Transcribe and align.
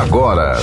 agora. 0.00 0.58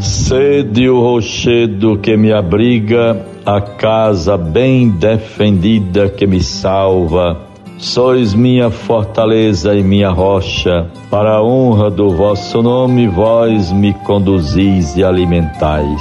Sede 0.00 0.88
o 0.88 1.00
rochedo 1.00 1.98
que 1.98 2.16
me 2.16 2.32
abriga, 2.32 3.24
a 3.46 3.60
casa 3.60 4.36
bem 4.36 4.90
defendida 4.90 6.08
que 6.08 6.26
me 6.26 6.42
salva 6.42 7.53
Sois 7.78 8.34
minha 8.34 8.70
fortaleza 8.70 9.74
e 9.74 9.82
minha 9.82 10.10
rocha, 10.10 10.86
para 11.10 11.36
a 11.36 11.42
honra 11.42 11.90
do 11.90 12.10
vosso 12.10 12.62
nome, 12.62 13.08
vós 13.08 13.72
me 13.72 13.92
conduzis 13.92 14.96
e 14.96 15.02
alimentais. 15.02 16.00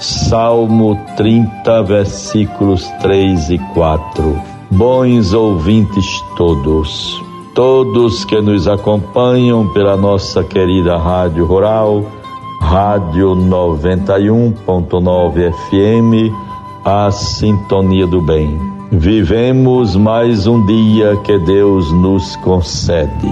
Salmo 0.00 0.98
30, 1.16 1.82
versículos 1.82 2.88
3 3.00 3.50
e 3.50 3.58
4. 3.74 4.40
Bons 4.70 5.32
ouvintes 5.32 6.06
todos, 6.36 7.22
todos 7.54 8.24
que 8.24 8.40
nos 8.40 8.66
acompanham 8.66 9.68
pela 9.72 9.96
nossa 9.96 10.42
querida 10.42 10.96
Rádio 10.96 11.46
Rural, 11.46 12.04
Rádio 12.60 13.36
91.9 13.36 15.52
FM, 15.52 16.32
a 16.84 17.10
Sintonia 17.10 18.06
do 18.06 18.20
Bem 18.20 18.75
Vivemos 18.98 19.94
mais 19.94 20.46
um 20.46 20.64
dia 20.64 21.16
que 21.18 21.38
Deus 21.40 21.92
nos 21.92 22.34
concede. 22.36 23.30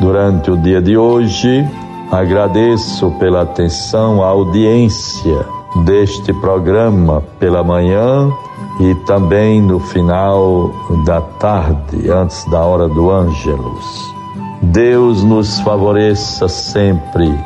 Durante 0.00 0.50
o 0.50 0.56
dia 0.56 0.80
de 0.80 0.96
hoje, 0.96 1.68
agradeço 2.10 3.10
pela 3.18 3.42
atenção, 3.42 4.22
a 4.22 4.28
audiência 4.28 5.44
deste 5.84 6.32
programa 6.32 7.22
pela 7.38 7.62
manhã 7.62 8.32
e 8.80 8.94
também 9.06 9.60
no 9.60 9.78
final 9.78 10.70
da 11.04 11.20
tarde, 11.20 12.10
antes 12.10 12.46
da 12.46 12.60
hora 12.60 12.88
do 12.88 13.10
Ângelus. 13.10 14.14
Deus 14.62 15.22
nos 15.22 15.60
favoreça 15.60 16.48
sempre 16.48 17.38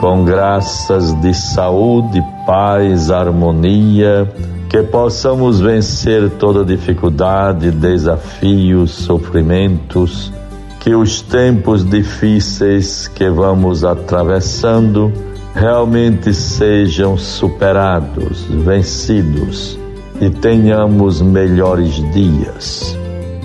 com 0.00 0.24
graças 0.24 1.14
de 1.20 1.32
saúde, 1.32 2.20
paz, 2.44 3.12
harmonia 3.12 4.28
que 4.68 4.82
possamos 4.82 5.60
vencer 5.60 6.30
toda 6.30 6.64
dificuldade, 6.64 7.70
desafios, 7.70 8.90
sofrimentos, 8.90 10.32
que 10.80 10.94
os 10.94 11.22
tempos 11.22 11.88
difíceis 11.88 13.08
que 13.08 13.28
vamos 13.28 13.84
atravessando 13.84 15.12
realmente 15.54 16.34
sejam 16.34 17.16
superados, 17.16 18.44
vencidos 18.44 19.78
e 20.20 20.30
tenhamos 20.30 21.22
melhores 21.22 21.94
dias. 22.12 22.96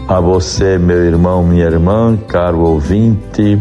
A 0.07 0.19
você, 0.19 0.77
meu 0.77 1.05
irmão, 1.05 1.43
minha 1.43 1.65
irmã, 1.65 2.17
caro 2.27 2.61
ouvinte, 2.61 3.59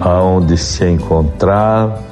aonde 0.00 0.58
se 0.58 0.84
encontrar, 0.84 2.02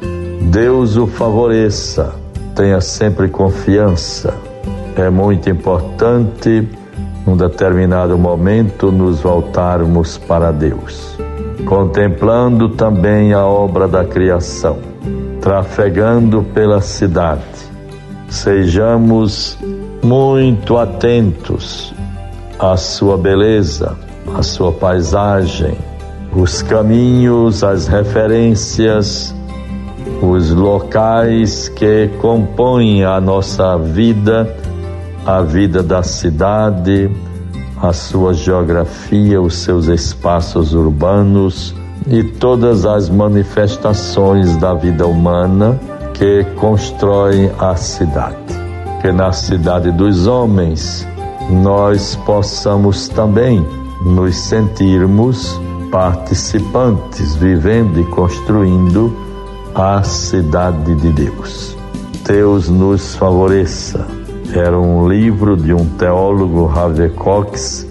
Deus 0.50 0.96
o 0.96 1.06
favoreça. 1.06 2.14
Tenha 2.54 2.80
sempre 2.80 3.28
confiança 3.28 4.43
é 4.96 5.10
muito 5.10 5.50
importante, 5.50 6.68
num 7.26 7.36
determinado 7.36 8.16
momento, 8.16 8.92
nos 8.92 9.20
voltarmos 9.20 10.18
para 10.18 10.52
Deus, 10.52 11.18
contemplando 11.66 12.68
também 12.68 13.32
a 13.32 13.44
obra 13.44 13.88
da 13.88 14.04
criação, 14.04 14.78
trafegando 15.40 16.44
pela 16.54 16.80
cidade. 16.80 17.42
Sejamos 18.28 19.58
muito 20.02 20.76
atentos 20.76 21.92
à 22.58 22.76
sua 22.76 23.16
beleza, 23.16 23.96
à 24.36 24.42
sua 24.42 24.72
paisagem, 24.72 25.76
os 26.36 26.62
caminhos, 26.62 27.64
as 27.64 27.86
referências, 27.88 29.34
os 30.22 30.50
locais 30.50 31.68
que 31.68 32.08
compõem 32.20 33.04
a 33.04 33.20
nossa 33.20 33.76
vida 33.76 34.54
a 35.26 35.40
vida 35.40 35.82
da 35.82 36.02
cidade, 36.02 37.10
a 37.80 37.92
sua 37.92 38.34
geografia, 38.34 39.40
os 39.40 39.56
seus 39.56 39.86
espaços 39.86 40.74
urbanos 40.74 41.74
e 42.06 42.22
todas 42.22 42.84
as 42.84 43.08
manifestações 43.08 44.56
da 44.56 44.74
vida 44.74 45.06
humana 45.06 45.80
que 46.12 46.44
constroem 46.56 47.50
a 47.58 47.74
cidade. 47.74 48.36
Que 49.00 49.10
na 49.10 49.32
cidade 49.32 49.90
dos 49.90 50.26
homens 50.26 51.06
nós 51.50 52.16
possamos 52.26 53.08
também 53.08 53.66
nos 54.04 54.36
sentirmos 54.36 55.58
participantes, 55.90 57.34
vivendo 57.36 58.00
e 58.00 58.04
construindo 58.04 59.14
a 59.74 60.02
cidade 60.02 60.94
de 60.96 61.10
Deus. 61.10 61.76
Deus 62.26 62.68
nos 62.68 63.14
favoreça 63.14 64.23
era 64.52 64.78
um 64.78 65.08
livro 65.08 65.56
de 65.56 65.72
um 65.72 65.86
teólogo 65.96 66.66
Harvey 66.68 67.08
Cox, 67.10 67.86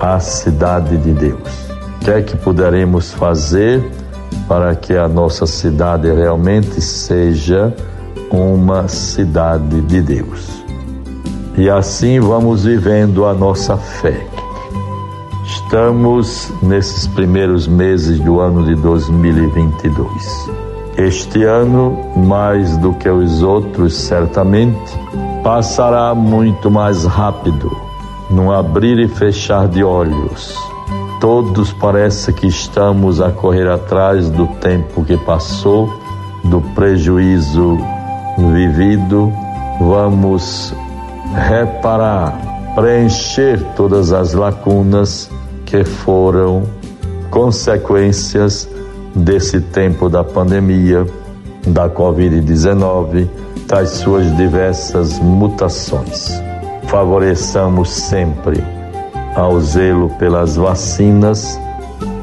A 0.00 0.20
Cidade 0.20 0.96
de 0.98 1.12
Deus. 1.12 1.70
O 1.96 2.04
que 2.04 2.10
é 2.10 2.22
que 2.22 2.36
poderemos 2.36 3.12
fazer 3.12 3.82
para 4.46 4.74
que 4.74 4.94
a 4.94 5.08
nossa 5.08 5.46
cidade 5.46 6.12
realmente 6.12 6.80
seja 6.80 7.74
uma 8.30 8.88
cidade 8.88 9.80
de 9.82 10.02
Deus? 10.02 10.64
E 11.56 11.70
assim 11.70 12.20
vamos 12.20 12.64
vivendo 12.64 13.24
a 13.24 13.32
nossa 13.32 13.76
fé. 13.76 14.26
Estamos 15.44 16.52
nesses 16.62 17.06
primeiros 17.06 17.66
meses 17.66 18.20
do 18.20 18.40
ano 18.40 18.64
de 18.64 18.74
2022. 18.74 20.54
Este 20.96 21.42
ano, 21.42 21.98
mais 22.16 22.76
do 22.76 22.92
que 22.94 23.08
os 23.08 23.42
outros, 23.42 23.94
certamente, 23.94 24.96
passará 25.44 26.14
muito 26.14 26.70
mais 26.70 27.04
rápido, 27.04 27.70
num 28.30 28.50
abrir 28.50 28.98
e 28.98 29.06
fechar 29.06 29.68
de 29.68 29.84
olhos. 29.84 30.56
Todos 31.20 31.70
parece 31.70 32.32
que 32.32 32.46
estamos 32.46 33.20
a 33.20 33.30
correr 33.30 33.68
atrás 33.68 34.30
do 34.30 34.46
tempo 34.46 35.04
que 35.04 35.18
passou, 35.18 35.92
do 36.44 36.62
prejuízo 36.74 37.78
vivido. 38.52 39.30
Vamos 39.78 40.74
reparar, 41.34 42.72
preencher 42.74 43.62
todas 43.76 44.14
as 44.14 44.32
lacunas 44.32 45.30
que 45.66 45.84
foram 45.84 46.62
consequências 47.30 48.66
desse 49.14 49.60
tempo 49.60 50.08
da 50.08 50.24
pandemia 50.24 51.06
da 51.66 51.88
Covid-19 51.88 53.28
das 53.66 53.90
suas 53.90 54.36
diversas 54.36 55.18
mutações. 55.18 56.40
Favoreçamos 56.86 57.90
sempre 57.90 58.62
ao 59.34 59.60
zelo 59.60 60.10
pelas 60.18 60.56
vacinas, 60.56 61.58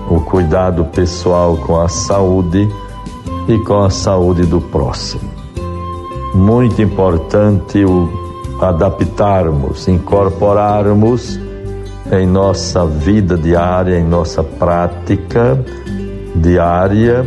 o 0.09 0.21
cuidado 0.21 0.85
pessoal 0.85 1.57
com 1.57 1.79
a 1.79 1.89
saúde 1.89 2.69
e 3.47 3.57
com 3.59 3.81
a 3.81 3.89
saúde 3.89 4.43
do 4.43 4.61
próximo. 4.61 5.29
Muito 6.33 6.81
importante 6.81 7.83
o 7.83 8.09
adaptarmos, 8.61 9.87
incorporarmos 9.87 11.39
em 12.11 12.27
nossa 12.27 12.85
vida 12.85 13.37
diária, 13.37 13.97
em 13.97 14.03
nossa 14.03 14.43
prática 14.43 15.59
diária, 16.35 17.25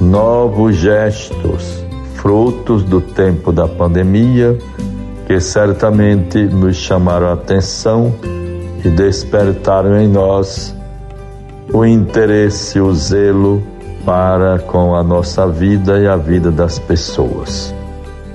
novos 0.00 0.76
gestos 0.76 1.84
frutos 2.14 2.82
do 2.82 3.00
tempo 3.00 3.52
da 3.52 3.66
pandemia, 3.66 4.58
que 5.26 5.40
certamente 5.40 6.42
nos 6.42 6.76
chamaram 6.76 7.28
a 7.28 7.32
atenção 7.32 8.14
e 8.84 8.88
despertaram 8.88 10.00
em 10.00 10.08
nós 10.08 10.74
o 11.72 11.84
interesse, 11.84 12.80
o 12.80 12.92
zelo 12.94 13.62
para 14.04 14.58
com 14.58 14.94
a 14.94 15.02
nossa 15.02 15.46
vida 15.46 15.98
e 15.98 16.06
a 16.06 16.16
vida 16.16 16.50
das 16.50 16.78
pessoas. 16.78 17.74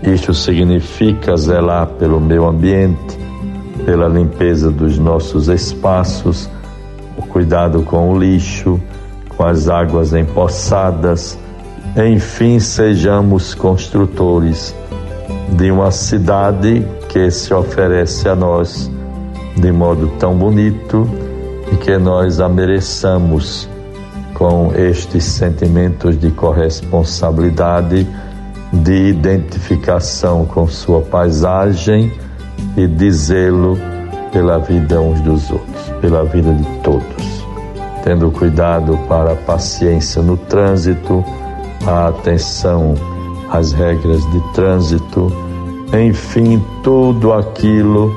Isto 0.01 0.33
significa 0.33 1.35
zelar 1.35 1.87
pelo 1.87 2.19
meio 2.19 2.45
ambiente, 2.45 3.17
pela 3.85 4.07
limpeza 4.07 4.71
dos 4.71 4.97
nossos 4.97 5.47
espaços, 5.47 6.49
o 7.17 7.21
cuidado 7.23 7.83
com 7.83 8.11
o 8.11 8.17
lixo, 8.17 8.79
com 9.35 9.43
as 9.43 9.67
águas 9.67 10.13
empoçadas, 10.13 11.37
enfim, 11.97 12.59
sejamos 12.59 13.53
construtores 13.53 14.75
de 15.57 15.71
uma 15.71 15.91
cidade 15.91 16.85
que 17.07 17.31
se 17.31 17.53
oferece 17.53 18.27
a 18.27 18.35
nós 18.35 18.91
de 19.55 19.71
modo 19.71 20.07
tão 20.19 20.35
bonito 20.35 21.09
e 21.71 21.77
que 21.77 21.97
nós 21.97 22.41
a 22.41 22.49
mereçamos 22.49 23.69
com 24.33 24.73
estes 24.75 25.23
sentimentos 25.23 26.19
de 26.19 26.29
corresponsabilidade, 26.31 28.05
de 28.73 29.07
identificação 29.07 30.45
com 30.45 30.67
sua 30.67 31.01
paisagem 31.01 32.11
e 32.75 32.85
de 32.85 33.09
zelo 33.11 33.79
pela 34.33 34.57
vida 34.57 34.99
uns 34.99 35.21
dos 35.21 35.49
outros, 35.49 35.89
pela 36.01 36.25
vida 36.25 36.51
de 36.51 36.65
todos. 36.81 37.45
Tendo 38.03 38.29
cuidado 38.31 38.99
para 39.07 39.31
a 39.31 39.35
paciência 39.35 40.21
no 40.21 40.35
trânsito, 40.35 41.23
a 41.85 42.07
atenção 42.07 42.95
às 43.49 43.71
regras 43.71 44.29
de 44.31 44.39
trânsito, 44.53 45.31
enfim, 45.93 46.61
tudo 46.83 47.31
aquilo 47.33 48.15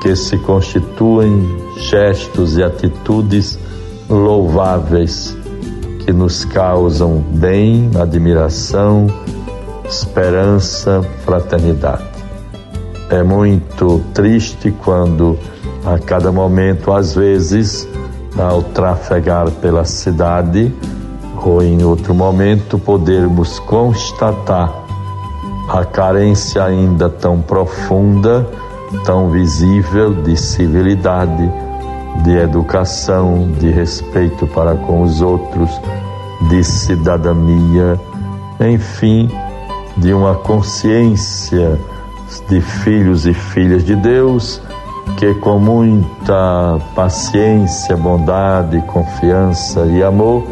que 0.00 0.14
se 0.14 0.36
constituem 0.38 1.48
gestos 1.78 2.56
e 2.56 2.62
atitudes 2.62 3.58
louváveis 4.08 5.36
que 6.04 6.12
nos 6.12 6.44
causam 6.44 7.18
bem, 7.18 7.90
admiração, 8.00 9.06
esperança, 9.88 11.02
fraternidade. 11.24 12.04
É 13.10 13.22
muito 13.22 14.00
triste 14.12 14.72
quando 14.84 15.38
a 15.84 15.98
cada 15.98 16.30
momento, 16.30 16.92
às 16.92 17.14
vezes, 17.14 17.88
ao 18.36 18.62
trafegar 18.62 19.50
pela 19.52 19.84
cidade 19.84 20.72
ou 21.46 21.62
em 21.62 21.84
outro 21.84 22.12
momento, 22.12 22.78
podermos 22.78 23.60
constatar 23.60 24.72
a 25.68 25.84
carência 25.84 26.64
ainda 26.64 27.08
tão 27.08 27.40
profunda, 27.40 28.46
tão 29.04 29.30
visível 29.30 30.12
de 30.22 30.36
civilidade, 30.36 31.50
de 32.24 32.36
educação, 32.36 33.48
de 33.58 33.70
respeito 33.70 34.46
para 34.48 34.74
com 34.74 35.02
os 35.02 35.22
outros, 35.22 35.70
de 36.48 36.64
cidadania, 36.64 37.98
enfim, 38.60 39.30
de 39.96 40.12
uma 40.12 40.34
consciência 40.34 41.78
de 42.48 42.60
filhos 42.60 43.24
e 43.24 43.32
filhas 43.32 43.84
de 43.84 43.94
Deus 43.94 44.60
que 45.16 45.32
com 45.34 45.58
muita 45.58 46.78
paciência, 46.94 47.96
bondade, 47.96 48.80
confiança 48.88 49.86
e 49.86 50.02
amor 50.02 50.44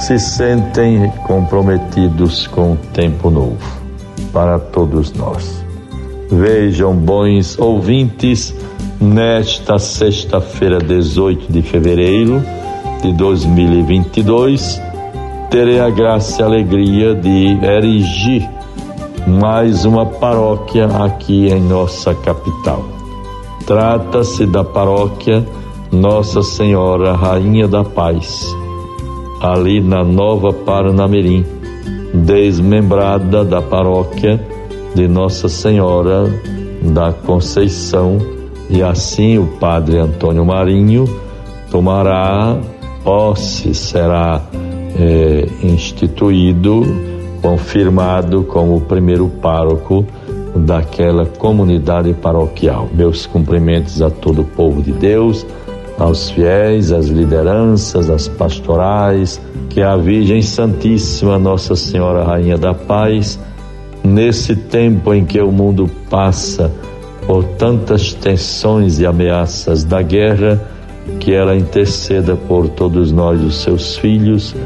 se 0.00 0.18
sentem 0.18 1.12
comprometidos 1.26 2.46
com 2.46 2.72
o 2.72 2.76
tempo 2.76 3.28
novo 3.30 3.58
para 4.32 4.58
todos 4.58 5.12
nós. 5.12 5.62
Vejam, 6.30 6.94
bons 6.94 7.58
ouvintes, 7.58 8.54
nesta 8.98 9.78
sexta-feira, 9.78 10.78
18 10.78 11.52
de 11.52 11.60
fevereiro 11.60 12.42
de 13.02 13.12
2022, 13.12 14.80
terei 15.50 15.80
a 15.80 15.90
graça 15.90 16.40
e 16.40 16.42
a 16.42 16.46
alegria 16.46 17.14
de 17.14 17.58
erigir 17.62 18.48
mais 19.26 19.84
uma 19.84 20.06
paróquia 20.06 20.86
aqui 20.86 21.48
em 21.48 21.60
nossa 21.60 22.14
capital. 22.14 22.84
Trata-se 23.66 24.46
da 24.46 24.64
paróquia 24.64 25.46
Nossa 25.92 26.42
Senhora 26.42 27.12
Rainha 27.12 27.68
da 27.68 27.84
Paz, 27.84 28.56
ali 29.40 29.80
na 29.80 30.04
Nova 30.04 30.52
Paranamirim, 30.52 31.44
desmembrada 32.12 33.44
da 33.44 33.62
paróquia 33.62 34.38
de 34.94 35.08
Nossa 35.08 35.48
Senhora 35.48 36.30
da 36.82 37.12
Conceição, 37.12 38.18
e 38.68 38.82
assim 38.82 39.38
o 39.38 39.46
Padre 39.58 39.98
Antônio 39.98 40.44
Marinho 40.44 41.04
tomará 41.70 42.58
posse, 43.02 43.74
será 43.74 44.42
é, 44.98 45.48
instituído, 45.62 46.82
confirmado 47.40 48.42
como 48.44 48.76
o 48.76 48.80
primeiro 48.80 49.28
pároco 49.40 50.04
daquela 50.54 51.24
comunidade 51.24 52.12
paroquial. 52.12 52.88
Meus 52.92 53.26
cumprimentos 53.26 54.02
a 54.02 54.10
todo 54.10 54.42
o 54.42 54.44
povo 54.44 54.82
de 54.82 54.92
Deus, 54.92 55.46
aos 56.00 56.30
fiéis, 56.30 56.92
às 56.92 57.08
lideranças, 57.08 58.08
às 58.08 58.26
pastorais, 58.26 59.38
que 59.68 59.82
a 59.82 59.96
Virgem 59.96 60.40
Santíssima, 60.40 61.38
Nossa 61.38 61.76
Senhora 61.76 62.24
Rainha 62.24 62.56
da 62.56 62.72
Paz, 62.72 63.38
nesse 64.02 64.56
tempo 64.56 65.12
em 65.12 65.26
que 65.26 65.38
o 65.38 65.52
mundo 65.52 65.88
passa 66.08 66.72
por 67.26 67.44
tantas 67.44 68.14
tensões 68.14 68.98
e 68.98 69.04
ameaças 69.04 69.84
da 69.84 70.00
guerra, 70.00 70.58
que 71.20 71.34
ela 71.34 71.54
interceda 71.54 72.34
por 72.34 72.68
todos 72.70 73.12
nós, 73.12 73.38
os 73.42 73.62
seus 73.62 73.96
filhos, 73.98 74.56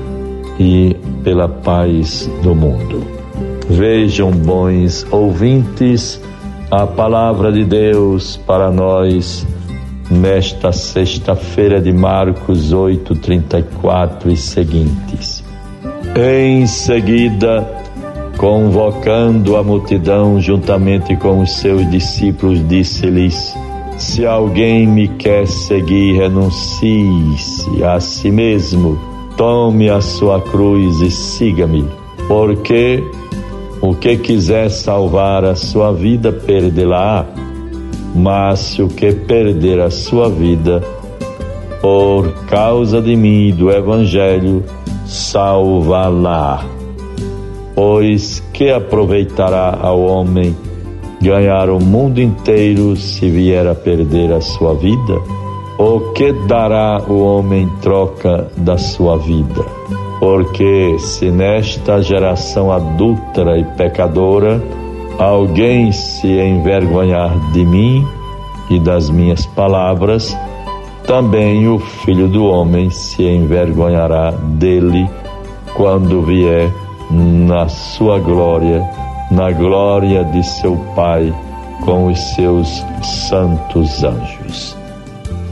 e 0.59 0.97
pela 1.25 1.49
paz 1.49 2.31
do 2.45 2.55
mundo. 2.55 3.03
Vejam, 3.69 4.31
bons 4.31 5.05
ouvintes, 5.11 6.21
a 6.71 6.87
palavra 6.87 7.51
de 7.51 7.65
Deus 7.65 8.37
para 8.47 8.71
nós 8.71 9.45
nesta 10.15 10.73
sexta-feira 10.73 11.81
de 11.81 11.93
Marcos 11.93 12.73
8, 12.73 13.17
34 13.17 14.31
e 14.31 14.37
seguintes. 14.37 15.45
Em 16.17 16.67
seguida, 16.67 17.69
convocando 18.39 19.57
a 19.57 19.63
multidão 19.63 20.41
juntamente 20.41 21.17
com 21.17 21.41
os 21.41 21.57
seus 21.57 21.89
discípulos, 21.91 22.67
disse-lhes: 22.69 23.55
Se 23.99 24.25
alguém 24.25 24.87
me 24.87 25.09
quer 25.09 25.47
seguir, 25.47 26.19
renuncie-se 26.19 27.83
a 27.83 27.99
si 27.99 28.31
mesmo, 28.31 28.99
tome 29.37 29.91
a 29.91 30.01
sua 30.01 30.41
cruz 30.41 31.01
e 31.01 31.11
siga-me, 31.11 31.85
porque 32.29 33.03
o 33.81 33.95
que 33.95 34.17
quiser 34.17 34.71
salvar 34.71 35.45
a 35.45 35.57
sua 35.57 35.93
vida, 35.93 36.33
perdê-la, 36.33 37.27
mas 38.15 38.61
se 38.61 38.83
o 38.83 38.89
que 38.89 39.13
perder 39.13 39.81
a 39.81 39.91
sua 39.91 40.29
vida, 40.29 40.81
por 41.81 42.33
causa 42.47 43.03
de 43.03 43.17
mim 43.17 43.49
e 43.49 43.53
do 43.53 43.71
Evangelho, 43.71 44.63
salva-la. 45.05 46.65
Pois 47.75 48.41
que 48.53 48.71
aproveitará 48.71 49.77
ao 49.83 50.01
homem 50.01 50.57
ganhar 51.21 51.69
o 51.69 51.81
mundo 51.81 52.21
inteiro 52.21 52.97
se 52.97 53.29
vier 53.29 53.67
a 53.67 53.75
perder 53.75 54.33
a 54.33 54.41
sua 54.41 54.75
vida? 54.75 55.21
O 55.77 56.13
que 56.13 56.33
dará 56.47 57.03
o 57.09 57.19
homem 57.19 57.65
em 57.65 57.69
troca 57.81 58.49
da 58.57 58.79
sua 58.79 59.17
vida? 59.17 59.65
Porque 60.21 60.97
se 61.01 61.31
nesta 61.33 62.01
geração 62.01 62.71
adúltera 62.71 63.59
e 63.59 63.65
pecadora 63.77 64.63
alguém 65.19 65.93
se 65.93 66.29
envergonhar 66.29 67.31
de 67.53 67.65
mim 67.65 68.07
e 68.71 68.79
das 68.79 69.11
minhas 69.11 69.47
palavras, 69.47 70.37
também 71.07 71.69
o 71.69 71.79
filho 71.79 72.29
do 72.29 72.47
homem 72.47 72.91
se 72.91 73.23
envergonhará 73.23 74.31
dele 74.31 75.09
quando 75.75 76.23
vier 76.23 76.71
na 77.11 77.69
sua 77.69 78.19
glória, 78.19 78.83
na 79.31 79.51
glória 79.51 80.25
de 80.25 80.43
seu 80.43 80.77
Pai 80.95 81.33
com 81.85 82.07
os 82.07 82.19
seus 82.35 82.85
santos 83.29 84.03
anjos. 84.03 84.77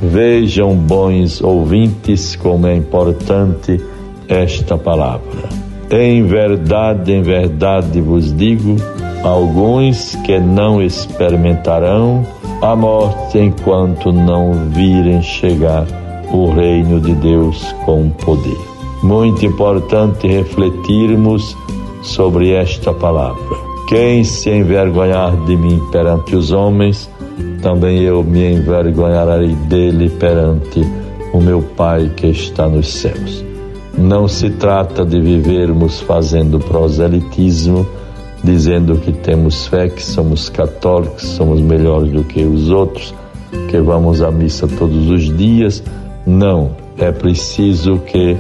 Vejam, 0.02 0.74
bons 0.74 1.42
ouvintes, 1.42 2.34
como 2.34 2.66
é 2.66 2.74
importante 2.74 3.80
esta 4.28 4.76
palavra. 4.76 5.48
Em 5.90 6.24
verdade, 6.24 7.12
em 7.12 7.22
verdade 7.22 8.00
vos 8.00 8.34
digo: 8.34 8.76
alguns 9.22 10.16
que 10.16 10.38
não 10.38 10.82
experimentarão 10.82 12.26
a 12.60 12.74
morte 12.74 13.38
enquanto 13.38 14.12
não 14.12 14.52
virem 14.70 15.22
chegar 15.22 15.86
o 16.32 16.50
reino 16.52 17.00
de 17.00 17.14
Deus 17.14 17.72
com 17.84 18.10
poder. 18.10 18.58
Muito 19.02 19.44
importante 19.44 20.26
refletirmos 20.26 21.56
sobre 22.02 22.52
esta 22.52 22.92
palavra. 22.92 23.72
Quem 23.88 24.24
se 24.24 24.50
envergonhar 24.50 25.36
de 25.44 25.56
mim 25.56 25.80
perante 25.90 26.34
os 26.34 26.50
homens, 26.50 27.10
também 27.60 28.00
eu 28.00 28.22
me 28.22 28.52
envergonharei 28.52 29.54
dele 29.68 30.08
perante 30.08 30.80
o 31.32 31.40
meu 31.40 31.62
Pai 31.76 32.10
que 32.16 32.28
está 32.28 32.68
nos 32.68 32.88
céus. 32.88 33.44
Não 33.96 34.26
se 34.26 34.50
trata 34.50 35.04
de 35.04 35.20
vivermos 35.20 36.00
fazendo 36.00 36.58
proselitismo, 36.58 37.86
dizendo 38.42 38.96
que 38.96 39.12
temos 39.12 39.66
fé, 39.66 39.88
que 39.88 40.02
somos 40.02 40.48
católicos, 40.48 41.22
somos 41.22 41.60
melhores 41.60 42.10
do 42.10 42.24
que 42.24 42.44
os 42.44 42.70
outros, 42.70 43.14
que 43.68 43.78
vamos 43.80 44.20
à 44.22 44.30
missa 44.30 44.66
todos 44.66 45.08
os 45.10 45.34
dias. 45.36 45.82
Não, 46.26 46.72
é 46.98 47.12
preciso 47.12 47.98
que 47.98 48.36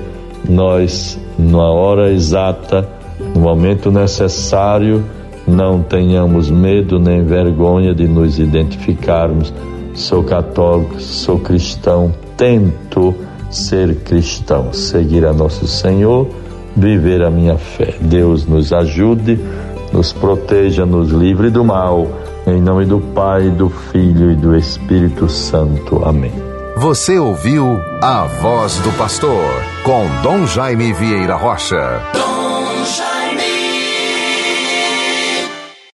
nós, 0.48 1.18
na 1.38 1.70
hora 1.70 2.10
exata, 2.12 2.88
no 3.34 3.40
momento 3.40 3.90
necessário, 3.90 5.04
não 5.46 5.82
tenhamos 5.82 6.50
medo 6.50 6.98
nem 6.98 7.24
vergonha 7.24 7.94
de 7.94 8.06
nos 8.06 8.38
identificarmos. 8.38 9.52
Sou 9.94 10.22
católico, 10.24 11.00
sou 11.00 11.38
cristão, 11.38 12.12
tento 12.36 13.14
ser 13.50 13.96
cristão, 13.96 14.72
seguir 14.72 15.26
a 15.26 15.32
nosso 15.32 15.66
Senhor, 15.66 16.26
viver 16.74 17.22
a 17.22 17.30
minha 17.30 17.58
fé. 17.58 17.94
Deus 18.00 18.46
nos 18.46 18.72
ajude, 18.72 19.38
nos 19.92 20.12
proteja, 20.12 20.86
nos 20.86 21.10
livre 21.10 21.50
do 21.50 21.64
mal. 21.64 22.08
Em 22.46 22.60
nome 22.60 22.84
do 22.84 22.98
Pai, 22.98 23.50
do 23.50 23.68
Filho 23.68 24.32
e 24.32 24.34
do 24.34 24.56
Espírito 24.56 25.28
Santo. 25.28 26.04
Amém. 26.04 26.32
Você 26.76 27.18
ouviu 27.18 27.80
a 28.00 28.24
voz 28.24 28.78
do 28.78 28.90
pastor 28.98 29.46
com 29.84 30.06
Dom 30.22 30.46
Jaime 30.46 30.92
Vieira 30.92 31.36
Rocha. 31.36 32.00